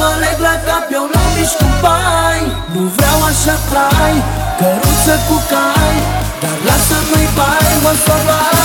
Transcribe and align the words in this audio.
mă 0.00 0.10
leg 0.22 0.38
la 0.46 0.54
cap, 0.66 0.84
eu 0.96 1.04
nu 1.12 1.22
mișc 1.34 1.56
cu 1.60 1.68
bai. 1.82 2.40
Nu 2.74 2.82
vreau 2.96 3.18
așa 3.30 3.56
trai, 3.70 4.16
căruță 4.58 5.16
cu 5.28 5.36
cai 5.50 5.96
Dar 6.42 6.56
lasă-mi 6.66 7.28
bai, 7.36 7.70
mă 7.82 7.92
sobai 8.04 8.59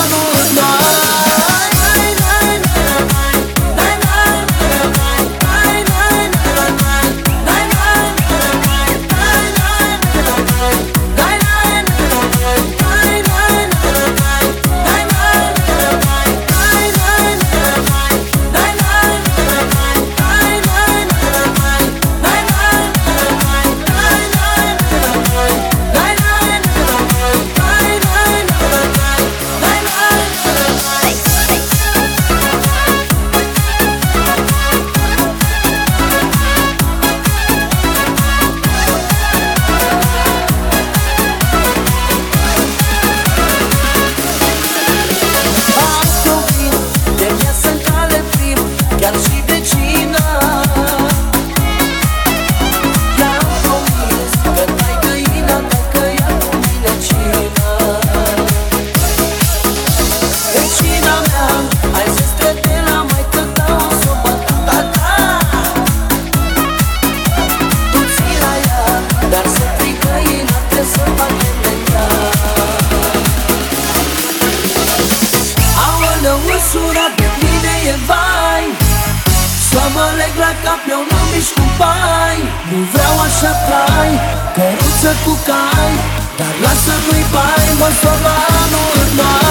așa 83.35 83.53
trai, 83.68 84.12
căruță 84.56 85.12
cu 85.23 85.34
cai 85.47 85.94
Dar 86.38 86.53
lasă-mi 86.63 87.25
bai, 87.34 87.66
mă 87.79 87.90
la 88.23 88.35
anul 88.62 89.00
mai 89.18 89.44